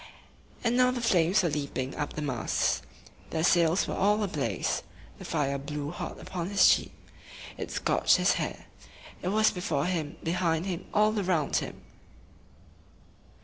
And 0.63 0.75
now 0.77 0.89
the 0.89 0.99
flames 0.99 1.43
were 1.43 1.49
leaping 1.49 1.93
up 1.95 2.13
the 2.13 2.23
masts. 2.23 2.81
The 3.29 3.43
sails 3.43 3.87
were 3.87 3.93
all 3.93 4.23
ablaze. 4.23 4.81
The 5.19 5.25
fire 5.25 5.59
blew 5.59 5.91
hot 5.91 6.19
upon 6.19 6.49
his 6.49 6.65
cheek. 6.67 6.91
It 7.55 7.69
scorched 7.69 8.15
his 8.15 8.33
hair. 8.41 8.65
It 9.21 9.27
was 9.27 9.51
before 9.51 9.85
him, 9.85 10.17
behind 10.23 10.65
him, 10.65 10.85
all 10.91 11.19
around 11.19 11.57
him. 11.57 11.81